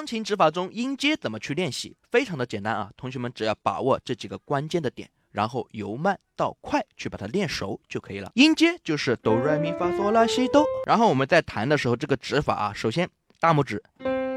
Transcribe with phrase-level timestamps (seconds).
[0.00, 1.94] 钢琴指法中音阶怎么去练习？
[2.10, 8.32] 非常的简单啊，同学们只要把握这几个关键的点，然后由慢到快去把它练熟就可以了。
[8.34, 13.06] 音阶就是哆来咪发嗦拉西哆，然后我们在弹的时候，这个指法啊，首先
[13.40, 13.82] 大拇指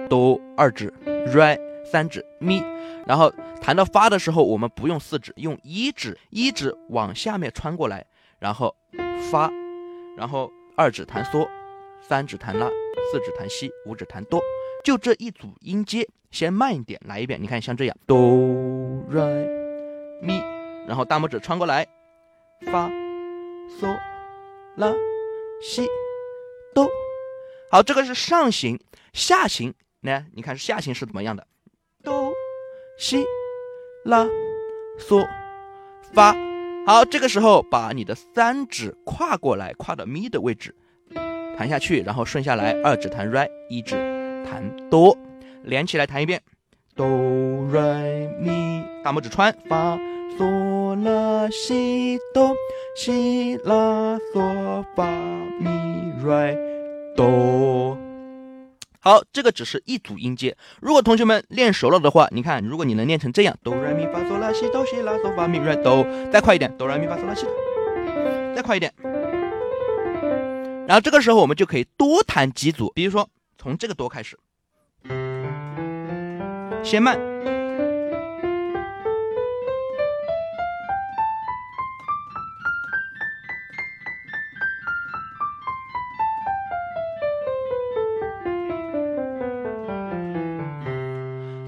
[0.09, 0.94] 哆，二指
[1.34, 1.58] 来，
[1.89, 2.61] 三指咪，
[3.08, 8.05] 然后弹到发的时候，我们不用四指，用一指，一指往下面穿过来，
[8.38, 8.75] 然后
[9.31, 9.50] 发，
[10.17, 11.47] 然后二指弹嗦，
[12.02, 14.41] 三指弹拉，四指弹西，五指弹哆。
[14.84, 17.42] 就这一组音阶，先慢一点来一遍。
[17.42, 18.17] 你看，像这样，哆
[19.12, 19.23] 来
[20.22, 20.44] 咪，
[20.86, 21.88] 然后大拇指穿过来，
[22.66, 22.90] 发
[23.80, 23.98] 嗦
[24.75, 24.94] 拉
[25.62, 25.88] 西
[26.75, 26.86] 哆。
[27.72, 28.78] 好，这个是上行，
[29.14, 30.25] 下行呢？
[30.34, 31.47] 你看下行是怎么样的？
[32.03, 32.34] 哆
[33.00, 33.23] 西
[34.03, 34.28] 拉
[35.00, 35.25] 嗦
[36.12, 36.36] 发。
[36.86, 40.75] 好，这个时候把你的三指跨过来，跨到咪的位置，
[41.58, 44.12] 弹下去，然后顺下来，二指弹 re，一指。
[44.54, 44.90] 弹。
[44.90, 45.18] 哆，
[45.64, 46.40] 连起来弹一遍，
[46.96, 47.08] 哆
[47.72, 48.04] 来
[48.40, 49.98] 咪，大拇指穿，发。
[50.38, 52.56] 嗦啦西哆，
[52.96, 55.06] 西啦嗦发
[55.59, 55.70] 咪
[56.26, 56.56] 来
[57.16, 57.96] 哆。
[59.00, 60.56] 好，这个只是一组音阶。
[60.81, 67.46] 如果同学们练熟了的话，你看，如果你能练成这样，哆来咪发嗦啦西哆，西啦嗦发咪来哆，再快一点，哆来咪发嗦啦西，
[68.56, 68.92] 再快一点。
[70.88, 73.30] 然后这个时候我们就可以多弹几组，比如说。
[73.58, 74.38] 从这个哆开始，
[76.84, 77.18] 先慢，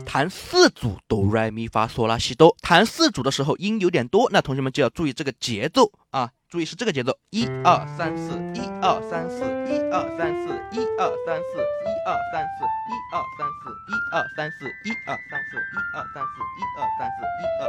[0.06, 2.56] 弹四组哆来咪发嗦拉西哆。
[2.62, 6.32] 弹四组的时候音有点多，那同学们就要注意这个节奏啊。
[6.56, 16.88] 注意是这个节奏，一二三四，一二三四，一二三四，一二三四，一二三四，一二三四，一二三四，一二三四，一二三四，一二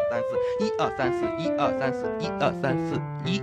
[0.07, 2.95] 三四，一二三四，一二三四，一二三四，一二三四，
[3.29, 3.43] 一，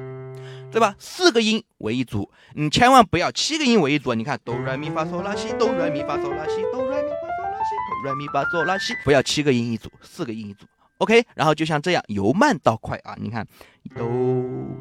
[0.72, 0.96] 对吧？
[0.98, 4.14] 四个音为一组，你千万不要七个音为一组。
[4.14, 10.66] 你看，哆来咪发嗦拉西，哆来咪发嗦拉西，哆来咪发嗦拉西，哆来咪发嗦拉西，不要七个音一组，四个音一组。
[11.04, 13.46] OK，然后就像这样由慢到快啊，你看，
[13.94, 14.08] 哆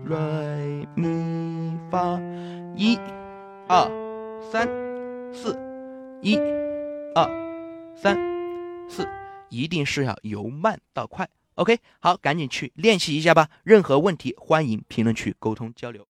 [0.06, 2.16] 来咪发，
[2.76, 2.96] 一、
[3.66, 3.90] 二、
[4.52, 4.68] 三、
[5.34, 5.58] 四，
[6.22, 6.36] 一、
[7.16, 7.28] 二、
[7.96, 8.16] 三、
[8.88, 9.04] 四，
[9.48, 11.28] 一定是要由慢到快。
[11.56, 13.48] OK，好，赶紧去练习一下吧。
[13.64, 16.06] 任何问题欢迎评论区沟通交流。